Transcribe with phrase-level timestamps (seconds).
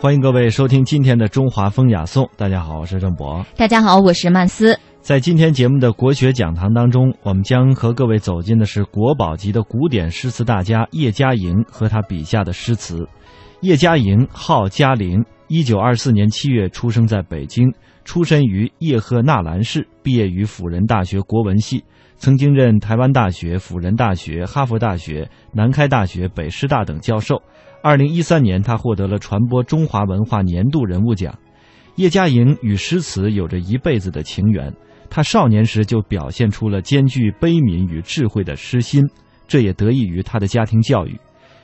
[0.00, 2.24] 欢迎各位收听今天的《中华风雅颂》。
[2.36, 3.44] 大家好，我是郑博。
[3.56, 4.78] 大家好，我是曼斯。
[5.00, 13.08] 在今天节目的国学讲堂当中，我们将和各位走进的是国宝级的古典诗词大家叶嘉莹和他笔下的诗词。
[13.60, 21.82] 叶嘉莹号嘉玲，一九二四年七月出生在北京，出身于叶赫那兰市，毕业于辅仁大学国文系，
[22.18, 27.42] 曾经任台湾大学、辅仁大学、哈佛大学、南开大学、北师大等教授。
[27.82, 31.38] 二零一三年，他获得了传播中华文化年度人物奖。
[31.96, 34.72] 叶嘉莹与诗词有着一辈子的情缘。
[35.10, 39.02] 他少年时就表现出了兼具悲悯与智慧的诗心，
[39.46, 41.18] 这也得益于他的家庭教育。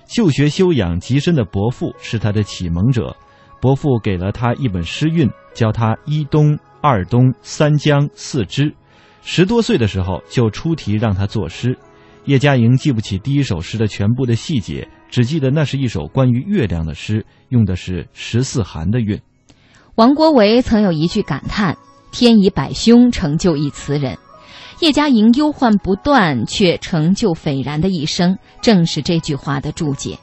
[0.06, 3.14] 就学修养极深的伯父是他的启蒙者，
[3.60, 8.74] 伯父给了他一本诗韵，教他一东、二东、三江、四支。
[9.22, 11.76] 十多岁的时候就出题让他作诗。
[12.24, 19.16] 叶嘉莹记不起第一首诗的全部的细节，只记得那是一首关于月亮的诗，用的是十四寒的韵。
[19.94, 21.76] 王国维曾有一句感叹。
[22.10, 24.18] 天以百凶成就一词人，
[24.80, 30.18] 叶嘉莹忧患不断却成就斐然的一生，正是这句话的注解。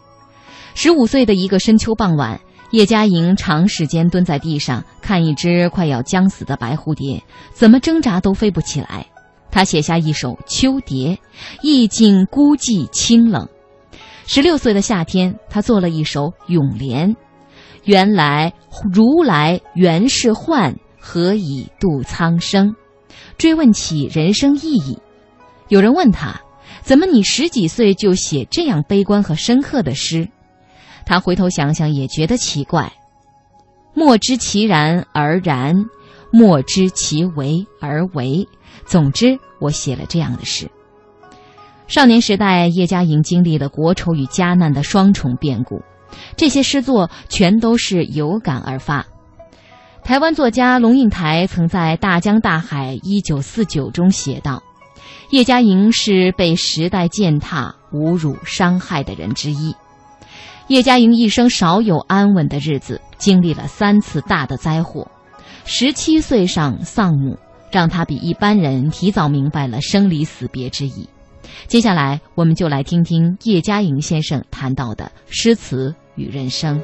[0.74, 2.40] 十五岁的一个深秋傍晚，
[2.72, 9.06] 叶嘉莹长时间蹲在地上看一只快要将死的白蝴蝶，怎么挣扎都飞不起来。
[9.52, 11.16] 他写下一首《秋蝶》，
[11.62, 13.48] 意境孤寂清冷。
[14.26, 17.16] 十六岁的夏天，他做了一首《咏莲》，
[17.84, 18.54] 原来
[18.92, 20.76] 如来原是幻。
[21.04, 22.76] 何以度苍生？
[23.40, 25.00] 追问起人生意义。
[25.68, 26.40] 有人问他
[26.84, 30.30] ：“怎么你十几岁就写这样悲观和深刻的诗？”
[31.04, 32.94] 他回头想想，也觉得奇怪。
[33.96, 35.86] 莫知其然而然，
[36.32, 38.48] 莫知其为而为。
[38.86, 40.70] 总之，我写了这样的诗。
[41.92, 45.82] 少年时代，叶嘉莹经历了国仇与家难的双重变故，
[46.38, 49.06] 这些诗作全都是有感而发。
[50.02, 54.64] 台湾作家龙应台曾在《大江大海一九四九》中写道
[55.32, 59.76] ：“叶嘉莹是被时代践踏、侮辱、伤害的人之一。
[60.70, 65.06] 叶嘉莹一生少有安稳的日子，经历了三次大的灾祸。
[65.66, 67.38] 十七岁上丧母，
[67.70, 71.06] 让他比一般人提早明白了生离死别之意。
[71.68, 76.82] 接下来，我们就来听听叶嘉莹先生谈到的诗词与人生。”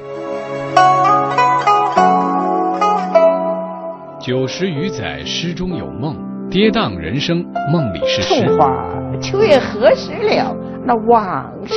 [4.20, 6.16] 九十余载，诗中有梦，
[6.50, 8.44] 跌宕人生，梦里是诗。
[8.44, 10.54] 春花秋月何时了？
[10.86, 11.76] 那往事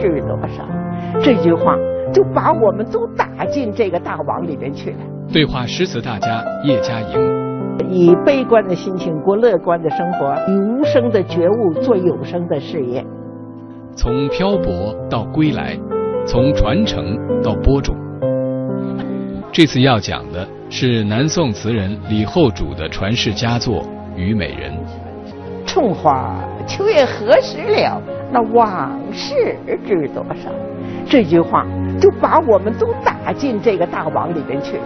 [0.00, 0.66] 知多少？
[1.22, 1.76] 这句话
[2.12, 4.98] 就把我们都打进这个大网里面去了。
[5.32, 7.45] 对话诗词大家叶嘉莹，
[7.90, 13.04] 以悲观的心情过乐观的生活，以无声的觉悟做有声的事业。
[13.94, 15.78] 从漂泊到归来，
[16.26, 17.96] 从传承到播种。
[19.52, 23.82] 这次要讲的是南宋词人李后主的传世佳作
[24.16, 24.72] 《虞美人》。
[25.64, 28.00] 春花秋月何时了？
[28.30, 29.56] 那往事
[29.86, 30.50] 知多少？
[31.08, 31.64] 这句话
[32.00, 34.82] 就把我们都打进这个大网里边去了。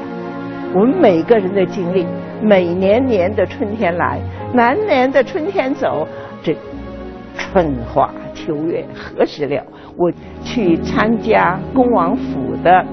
[0.73, 2.07] 我们每个人的经历，
[2.43, 4.19] 每年年的春天来，
[4.53, 6.07] 南年的春天走，
[6.43, 6.57] 这
[7.37, 9.63] 春花秋月何时了？
[9.97, 10.11] 我
[10.43, 12.85] 去参加恭王府的。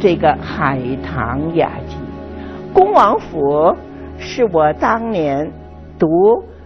[0.00, 1.96] 这个海棠雅集，
[2.72, 3.74] 恭王府
[4.16, 5.50] 是我当年
[5.98, 6.06] 读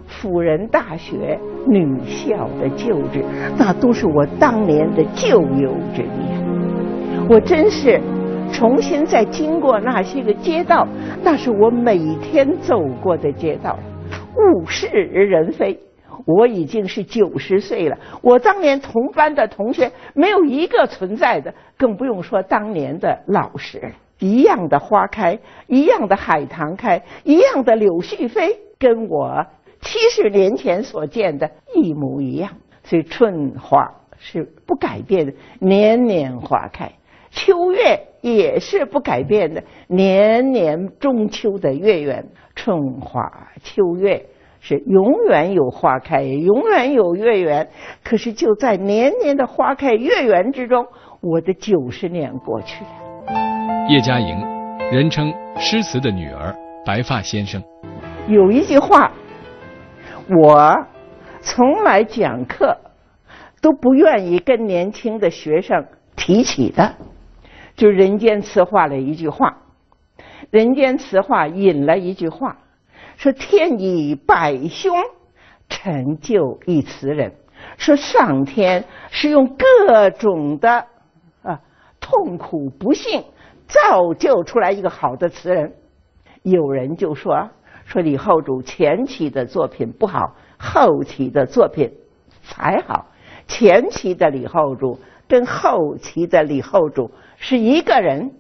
[0.07, 3.25] 辅仁大学女校的旧址，
[3.57, 6.11] 那都是我当年的旧友之地。
[7.27, 7.99] 我真是
[8.53, 10.87] 重新再经过那些个街道，
[11.23, 13.79] 那是我每天走过的街道，
[14.37, 15.79] 物是人非。
[16.25, 23.93] 我已经是九十岁了，我当年同班的同学没有一个存在的，更不用说当年的老师。
[24.21, 25.37] 一样的花开，
[25.67, 29.45] 一样的海棠开，一样的柳絮飞，跟我
[29.81, 32.53] 七十年前所见的一模一样。
[32.85, 36.87] 所以春花是不改变的，年年花开；
[37.33, 42.25] 秋月也是不改变的，年年中秋的月圆。
[42.55, 43.31] 春花
[43.63, 44.25] 秋月。
[44.65, 47.69] 是永远有花开，永远有月圆。
[48.05, 50.87] 可是就在年年的花开月圆之中，
[51.21, 52.91] 我的九十年过去了。
[53.89, 54.39] 叶嘉莹，
[54.93, 56.55] 人称诗词的女儿，
[56.87, 57.61] 白发先生。
[58.29, 59.11] 有一句话，
[60.29, 60.73] 我
[61.41, 62.79] 从来讲课
[63.61, 65.85] 都不愿意跟年轻的学生
[66.15, 66.95] 提起的，
[67.77, 69.59] 就《人间词话》的一句话，
[70.51, 72.59] 《人间词话》引了一句话。
[73.17, 74.97] 说天以百凶
[75.69, 77.33] 成就一词人，
[77.77, 80.87] 说上天是用各种的
[81.43, 81.61] 啊
[82.01, 83.23] 痛苦不幸，
[83.69, 85.73] 造就出来一个好的词人。
[86.43, 87.51] 有人就说
[87.85, 91.93] 说李后主前期的作品不好，后期的作品
[92.43, 93.07] 才好。
[93.47, 94.99] 前期的李后主
[95.29, 97.11] 跟后期的李后主
[97.43, 98.31] 是一个人，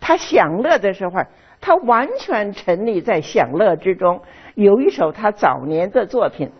[0.00, 1.14] 他享乐的时候，
[1.60, 4.20] 他完全沉溺在享乐之中。
[4.56, 6.50] 有一首他早年的作品。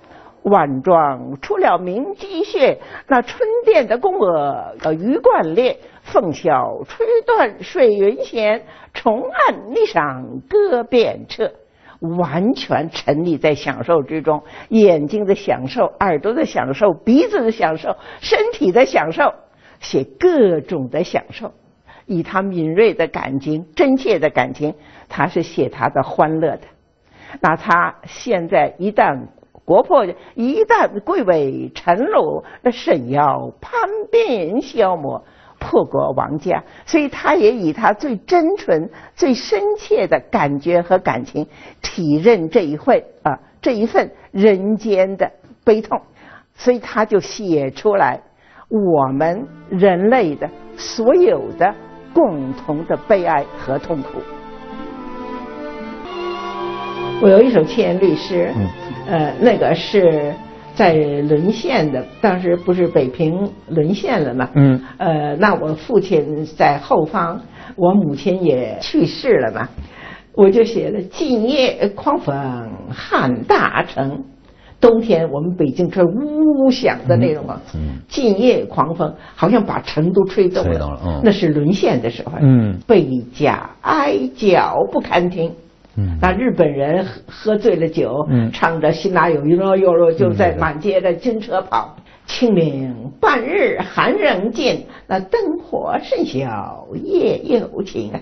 [0.44, 2.78] 晚妆出了明鸡血，
[3.08, 8.62] 那春殿的宫娥呃鱼贯列，凤箫吹断水云闲，
[8.94, 11.52] 重按霓裳歌遍彻。
[12.20, 19.34] 完全沉溺在享受之中，眼睛的享受，耳朵的享受，鼻子的享受，身体的享受，
[19.80, 21.52] 写各种的享受。
[22.08, 24.74] 以他敏锐的感情、真切的感情，
[25.08, 26.62] 他是写他的欢乐的。
[27.40, 29.20] 那他现在一旦。
[29.64, 33.70] 国破一旦贵为臣虏，那沈要叛
[34.10, 35.22] 变消磨，
[35.58, 36.64] 破国亡家。
[36.86, 41.46] 所以他也以他最真纯、最深切的感觉和感情，
[41.82, 45.30] 体认这一会啊这一份人间的
[45.64, 46.00] 悲痛。
[46.54, 48.18] 所以他就写出来
[48.70, 51.74] 我们人类的所有的
[52.18, 54.20] 共同的悲哀和痛苦。
[57.22, 58.52] 我有一首七言律诗。
[59.06, 60.34] 呃，那个是
[60.74, 64.50] 在沦陷的，当时不是北平沦陷了嘛？
[64.54, 64.82] 嗯。
[64.96, 67.40] 呃，那我父亲在后方，
[67.76, 69.68] 我母亲也去世了嘛，
[70.34, 72.34] 我就写了“今夜狂风
[72.90, 74.24] 撼大城”。
[74.80, 77.98] 冬天我们北京这呜呜响的那种啊，嗯。
[78.08, 80.70] 今夜狂风好像把城都吹动了。
[80.70, 81.20] 吹动了，嗯。
[81.24, 82.32] 那是沦陷的时候。
[82.40, 82.78] 嗯。
[82.86, 85.52] 贝加哀叫不堪听。
[85.96, 91.96] 嗯那日本人喝喝醉了酒，嗯唱着“心哪有一罗哟罗”，就在满街的军车跑。
[92.24, 98.20] 清明半日寒仍尽，那灯火甚小夜又晴啊。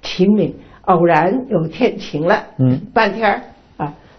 [0.00, 0.54] 清明
[0.86, 3.42] 偶然有天晴了，嗯，半天啊，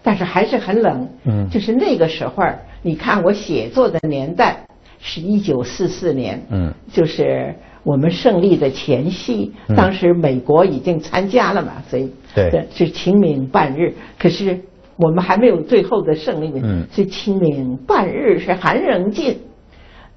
[0.04, 1.08] 但是还是很冷。
[1.24, 2.44] 嗯，就是那个时候
[2.82, 4.64] 你看我写作的年代
[5.00, 7.52] 是一九四四年，嗯，就是。
[7.86, 13.92] 我们胜利的前夕，当时美国已经参加了嘛，所以对是清明半日。
[14.18, 14.58] 可是
[14.96, 19.36] 我们还没有最后的胜利呢，所以清明半日是寒仍尽，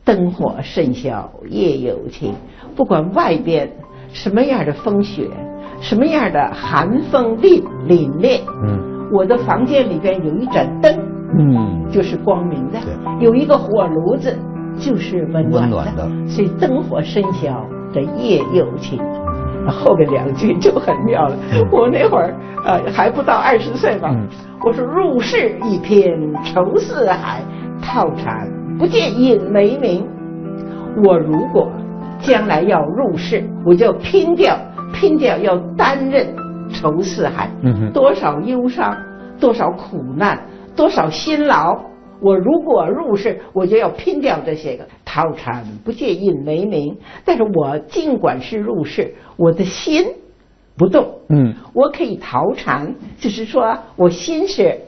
[0.05, 2.33] 灯火甚小夜有情。
[2.73, 3.69] 不管外边
[4.13, 5.27] 什么样的风雪，
[5.81, 10.93] 什么样的寒风凛凛冽，嗯，我的房间里边有一盏灯，
[11.37, 12.79] 嗯，就是光明的，
[13.19, 14.35] 有一个火炉子。
[14.79, 18.99] 就是温暖的，所以灯火深晓的夜又情。
[19.67, 21.35] 后边两句就很妙了。
[21.71, 24.15] 我那会儿呃还不到二十岁吧，
[24.63, 27.41] 我说入世一片愁似海，
[27.81, 30.07] 套禅不见影没名。
[31.03, 31.71] 我如果
[32.19, 34.55] 将来要入世，我就拼掉
[34.93, 36.35] 拼掉要担任
[36.71, 37.49] 愁似海，
[37.93, 38.97] 多少忧伤，
[39.39, 40.39] 多少苦难，
[40.75, 41.79] 多少辛劳。
[42.19, 46.97] 我如果入世，我就要拼掉这些个逃禅不借印为名。
[47.23, 50.03] 但是我尽管是入世，我的心
[50.75, 51.07] 不动。
[51.29, 54.79] 嗯，我可以逃禅，就是说我心是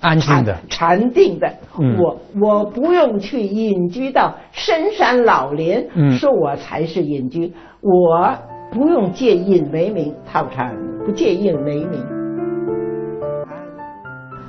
[0.00, 1.48] 安静的、禅定的。
[1.76, 5.88] 我我不用去隐居到深山老林，
[6.18, 7.52] 说我才是隐居。
[7.80, 8.36] 我
[8.74, 10.76] 不用借印为名，套禅
[11.06, 12.04] 不借印为名。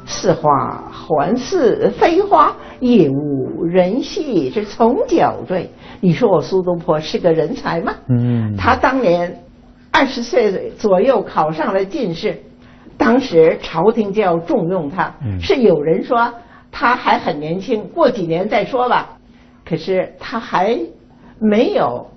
[0.07, 5.69] 似花还似非花，也无人惜是从脚坠。
[6.01, 7.93] 你说我苏东坡是个人才吗？
[8.09, 9.43] 嗯，他当年
[9.91, 12.35] 二十岁左右考上了进士，
[12.97, 15.13] 当时朝廷就要重用他。
[15.39, 16.33] 是有人说
[16.71, 19.17] 他还很年轻，过几年再说吧。
[19.63, 20.79] 可是他还
[21.39, 22.07] 没有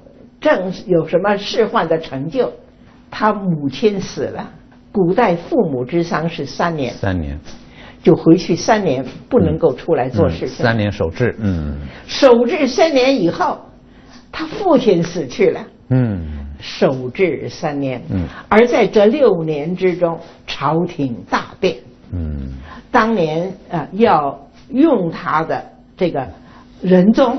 [0.41, 2.53] 正有什么仕宦的成就。
[3.11, 4.51] 他母亲死了，
[4.93, 6.93] 古代父母之丧是三年。
[6.93, 7.39] 三年。
[8.01, 10.65] 就回去三年，不能够出来做事情。
[10.65, 11.77] 三年守制，嗯。
[12.07, 13.59] 守制三年以后，
[14.31, 16.47] 他父亲死去了，嗯。
[16.61, 18.25] 守制三年，嗯。
[18.49, 21.77] 而在这六年之中，朝廷大变，
[22.13, 22.53] 嗯。
[22.93, 25.65] 当年啊，要用他的
[25.97, 26.27] 这个
[26.81, 27.37] 仁宗，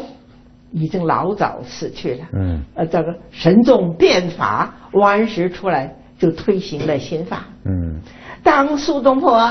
[0.71, 2.61] 已经老早死去了，嗯。
[2.75, 7.99] 呃，这个神宗变法，王安石出来就推行了新法，嗯。
[8.43, 9.49] 当苏东坡。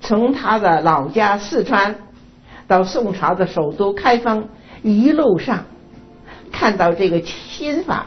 [0.00, 1.94] 从他的老家四川
[2.66, 4.46] 到宋朝的首都开封，
[4.82, 5.60] 一路上
[6.52, 8.04] 看到这个新法，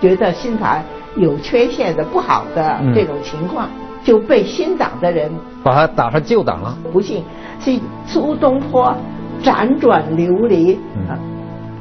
[0.00, 0.80] 觉得新法
[1.16, 3.68] 有缺陷的、不好的这种情况，
[4.04, 5.28] 就被新党的人
[5.64, 6.78] 把他打上旧党了。
[6.92, 7.24] 不信，
[7.58, 8.96] 所以苏东坡
[9.42, 10.74] 辗转流离
[11.08, 11.18] 啊，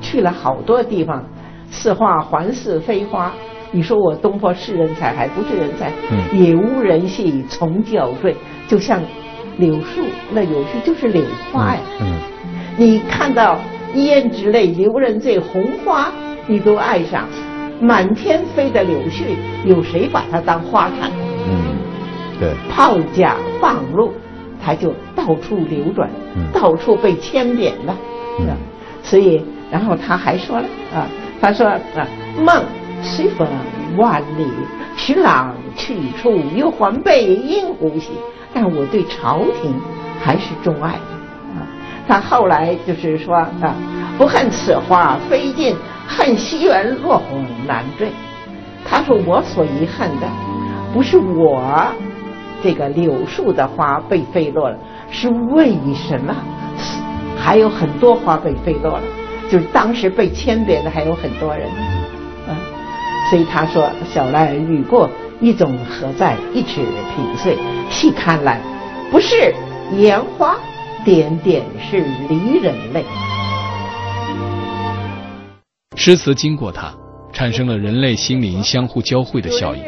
[0.03, 1.24] 去了好多地方，
[1.72, 3.33] 似花还似非花。
[3.72, 5.91] 你说我东坡是人才还不是人才？
[6.12, 8.36] 嗯也无人戏从娇坠，
[8.67, 9.01] 就像
[9.57, 11.81] 柳树，那柳树就是柳花呀。
[12.01, 12.19] 嗯
[12.77, 13.60] 你看到
[13.95, 16.12] 胭脂泪，留人醉，红花
[16.45, 17.27] 你都爱上，
[17.79, 19.24] 满天飞的柳絮，
[19.65, 21.10] 有谁把它当花看？
[21.48, 21.75] 嗯，
[22.39, 24.13] 对，炮甲放路，
[24.63, 27.98] 它就到处流转，嗯到处被牵连了。
[28.39, 28.48] 嗯
[29.03, 29.43] 所以，
[29.74, 31.10] 然后他还说了啊，
[31.42, 31.80] 他说啊，
[32.38, 32.63] 梦
[33.01, 33.48] 随风
[33.98, 34.46] 万里，
[34.96, 38.12] 寻郎去处又还被阴湖兮。
[38.53, 39.74] 但我对朝廷
[40.22, 41.65] 还是钟爱啊。
[42.08, 43.74] 他后来就是说啊，
[44.15, 45.75] 不恨此花飞尽，
[46.08, 48.10] 恨西园落红难缀。
[48.86, 50.27] 他说我所遗憾的，
[50.94, 51.63] 不是我
[52.62, 54.77] 这个柳树的花被飞落了，
[55.10, 56.36] 是为什么
[57.36, 59.03] 还有很多花被飞落了？
[59.53, 61.69] 就是当时被牵连的还有很多人，
[62.48, 62.55] 嗯，
[63.29, 65.07] 所以他说小兰雨过，
[65.39, 66.36] 一种何在？
[66.55, 66.81] 一尺
[67.15, 67.55] 平碎，
[67.88, 68.60] 细看来，
[69.12, 69.53] 不是
[69.98, 70.57] 烟花，
[71.05, 73.05] 点点是离人泪。
[75.98, 76.91] 诗词经过它，
[77.31, 79.83] 产生了人类心灵相互交汇的效应。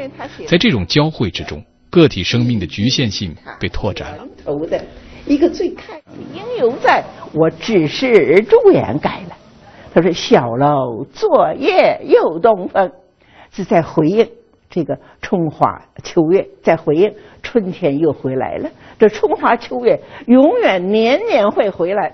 [0.45, 4.27] 在这种交汇之中，个体生命的局限性被拓展了。
[4.45, 4.79] 头的
[5.25, 6.03] 一个最开始
[6.35, 7.03] 应犹在，
[7.33, 9.35] 我只是朱颜改了。
[9.95, 12.91] 他说：“小楼昨夜又东风”，
[13.49, 14.29] 是在回应
[14.69, 18.69] 这个春花秋月，在回应春天又回来了。
[18.99, 19.97] 这春花秋月
[20.27, 22.13] 永远年年会回来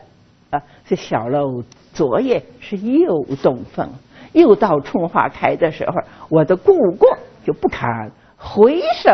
[0.52, 0.62] 啊！
[0.86, 3.90] 这小楼昨夜是又东风，
[4.34, 5.96] 又到春花开的时候，
[6.30, 9.10] 我的故国就不堪回首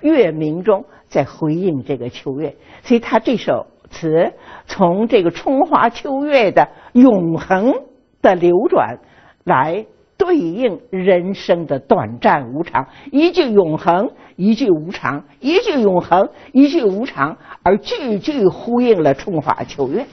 [0.00, 2.56] 月明中，在回应这个秋月。
[2.82, 4.32] 所以他这首词
[4.66, 7.74] 从这个春花秋月的永恒
[8.22, 8.98] 的流转
[9.44, 9.86] 来
[10.16, 20.04] 对应人生的短暂无常，一句永恒，一句无常，一句永恒，一句无常，而句句呼应了春花秋月。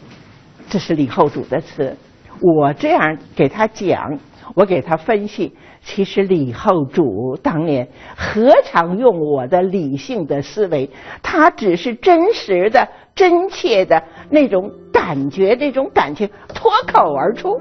[0.69, 1.95] 这是李后主的词，
[2.41, 4.19] 我这样给他讲，
[4.55, 10.89] 我给他分析，其实李后主当年何尝用我的理性的思维？
[11.23, 17.59] 他只是真实的、真切的那种感觉、那种感情脱口而出，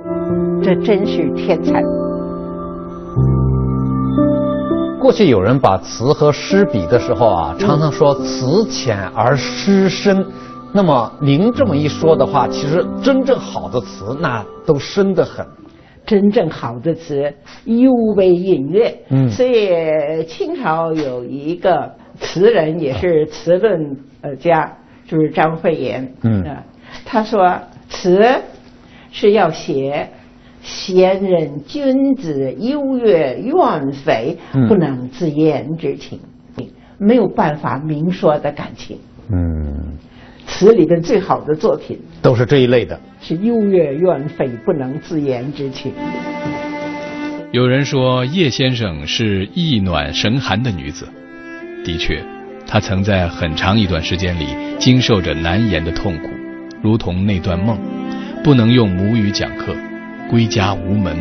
[0.62, 1.82] 这真是天才。
[5.00, 10.26] 过去有人把词和诗比的时候啊，常常说词浅而诗深。
[10.76, 15.46] 那么您这么一说的话，其实真正好的词那都深得很。
[16.04, 17.32] 真正好的词
[17.64, 19.30] 尤为隐略，嗯。
[19.30, 21.90] 所以清朝有一个
[22.20, 24.70] 词人，也是词论呃家，
[25.06, 26.42] 就是张惠言，嗯。
[26.42, 26.62] 啊
[27.06, 28.22] 他说词
[29.10, 30.06] 是要写
[30.60, 34.68] 贤人君子优越怨匪嗯。
[34.68, 36.20] 不能自言之情，
[36.98, 38.98] 没有办法明说的感情。
[39.28, 39.98] 嗯，
[40.46, 42.98] 词里边最好的作品都是这一类的。
[43.20, 45.92] 是幽怨怨匪不能自言之情。
[47.52, 51.08] 有人说叶先生是意暖神寒的女子，
[51.84, 52.22] 的确，
[52.66, 54.46] 她曾在很长一段时间里
[54.78, 56.28] 经受着难言的痛苦，
[56.82, 57.78] 如同那段梦，
[58.44, 59.74] 不能用母语讲课，
[60.30, 61.16] 归家无门，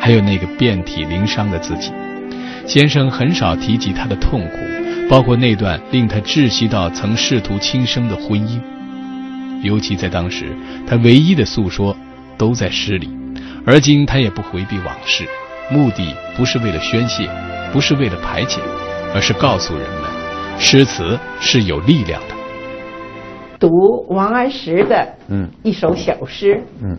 [0.00, 1.92] 还有那个遍体鳞伤的自己。
[2.66, 4.56] 先生很少提及她的痛苦，
[5.08, 8.60] 包括那段令他窒息到曾试图轻生的婚姻。
[9.62, 10.54] 尤其在当时，
[10.86, 11.96] 他唯一的诉说
[12.36, 13.08] 都在诗里，
[13.66, 15.26] 而今他也不回避往事，
[15.70, 17.28] 目的不是为了宣泄，
[17.72, 18.60] 不是为了排解，
[19.14, 20.10] 而是告诉人们，
[20.58, 22.36] 诗词是有力量的。
[23.58, 23.68] 读
[24.10, 25.48] 王安石的嗯。
[25.64, 26.96] 一首小诗，嗯。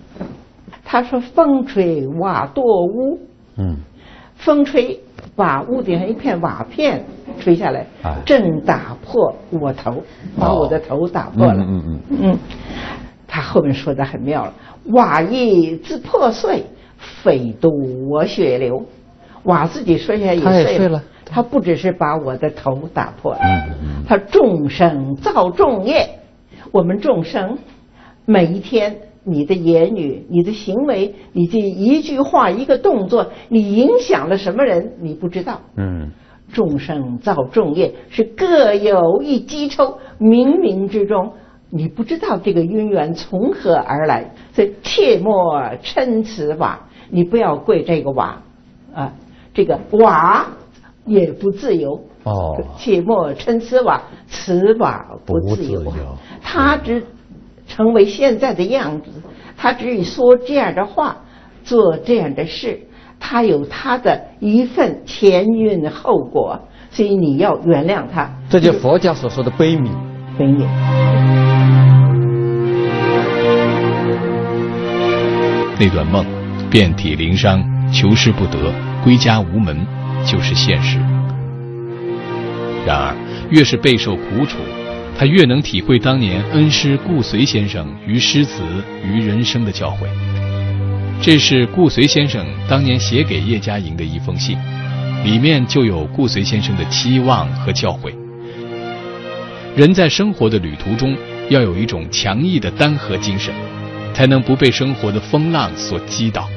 [0.84, 3.20] 他说：“风吹瓦堕屋，
[3.58, 3.78] 嗯
[4.40, 5.00] 风吹
[5.36, 7.04] 把屋顶上一片瓦片
[7.40, 10.02] 吹下来哎，正打破我头，
[10.40, 11.62] 把我的头打破了。
[11.62, 12.38] 嗯嗯嗯，
[13.28, 14.54] 他后面说的很妙了，
[14.86, 16.64] 瓦亦自破碎，
[16.98, 17.70] 非独
[18.10, 18.84] 我血流。
[19.44, 21.04] 瓦自己摔下来也他也碎碎了。
[21.26, 23.40] 他不只是把我的头打破了，
[24.08, 26.10] 他众生造众业，
[26.72, 27.58] 我们众生
[28.26, 28.96] 每一天，
[29.30, 35.62] 你的言语、你的行为、你这一句话、一个动作，你影响了什么人，你不知道。
[35.76, 36.12] 嗯
[36.52, 41.34] 众生造众业，是各有一机抽，冥冥之中，
[41.70, 48.42] 你不知道这个因缘从何而来，所以切莫嗔此瓦，你不要跪这个瓦，
[48.96, 49.14] 啊，
[49.54, 50.48] 这个瓦
[51.06, 52.04] 也不自由。
[52.24, 56.18] 哦切莫嗔此瓦，此瓦不自由不自由。
[56.42, 57.04] 他只
[57.80, 59.10] 成为现在的样子，
[59.56, 61.16] 他只以说这样的话，
[61.64, 62.78] 做这样的事，
[63.22, 66.60] 他有他的一份前因后果，
[66.92, 68.30] 所以你要原谅他。
[68.50, 69.90] 这就佛教所说的悲悯。
[70.38, 70.68] 悲悯。
[75.80, 76.26] 那段梦，
[76.70, 78.74] 遍体鳞伤，求师不得，
[79.06, 79.88] 归家无门，
[80.26, 81.00] 就是现实。
[82.86, 83.16] 然而，
[83.50, 84.58] 越是备受苦楚，
[85.20, 88.64] 他越能体会当年恩师顾随先生于诗词
[89.04, 90.08] 于人生的教诲。
[91.22, 94.58] 这是顾随先生当年写给叶嘉莹的一封信，
[95.26, 98.14] 里面就有顾随先生的期望和教诲。
[99.76, 101.14] 人在生活的旅途中，
[101.50, 103.54] 要有一种强毅的单核精神，
[104.14, 106.48] 才能不被生活的风浪所击倒。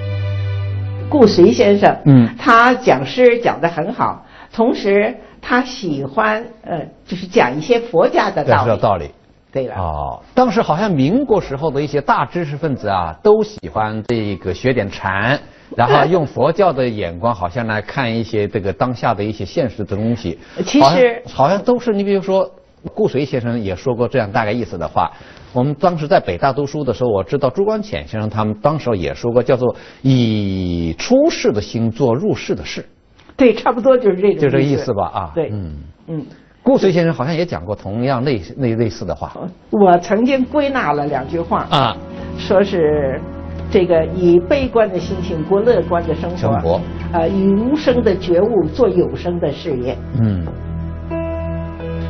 [1.08, 5.12] 顾随先生，嗯，他讲诗讲得很好，同时
[5.42, 8.80] 他喜欢呃，就是讲一些佛家的道理。
[8.80, 9.10] 道理。
[9.52, 9.74] 对了。
[9.74, 15.38] 哦，当时好像民国时候的一些大知识分子啊，都喜欢这个学点禅，
[15.76, 20.38] 然后用佛教的眼光，好像来看一些这个当下的一些现实的东西。
[20.64, 22.50] 其实好像都是你比如说。
[22.96, 25.08] 顾随先生也说过这样大概意思的话。
[25.52, 32.84] 我们当时在北大读书的时候，我知道朱光潜先生他们当时也说过，叫做以出世的心做入世的事。
[33.36, 34.40] 对，差不多就是这个。
[34.40, 35.30] 就这意思吧，啊。
[35.34, 35.50] 对。
[35.52, 35.74] 嗯
[36.08, 36.26] 嗯。
[36.62, 39.32] 顾随先生好像也讲过同样类类类似的话。
[39.70, 41.96] 我曾经归纳了两句话啊，
[42.38, 43.20] 说是
[43.68, 46.36] 这个以悲观的心情过乐观的生活。
[46.36, 46.80] 生活。
[47.12, 49.98] 呃，以无声的觉悟做有声的事业。
[50.20, 50.46] 嗯。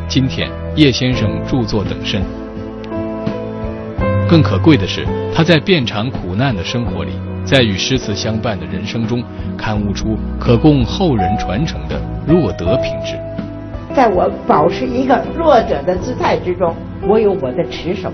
[0.06, 2.20] 今天，叶先生著作等身。
[4.28, 7.12] 更可贵的是，他在遍尝苦难的生活里，
[7.44, 9.22] 在与诗词相伴的人生中，
[9.58, 13.18] 刊悟出可供后人传承的弱德品质。
[13.94, 16.74] 在我保持一个弱者的姿态之中，
[17.06, 18.10] 我有我的持守。